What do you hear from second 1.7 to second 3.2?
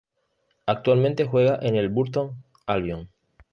el Burton Albion.